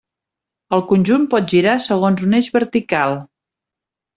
El 0.77 0.81
conjunt 0.91 1.27
pot 1.35 1.53
girar 1.53 1.75
segons 1.89 2.25
un 2.31 2.35
eix 2.41 2.51
vertical. 2.59 3.15